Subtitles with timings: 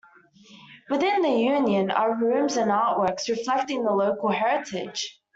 [0.89, 5.21] Within the Union are rooms and artworks reflecting the local heritage.